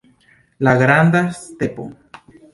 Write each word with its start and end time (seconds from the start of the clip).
La 0.67 0.73
granda 0.79 1.21
stepo. 1.43 1.87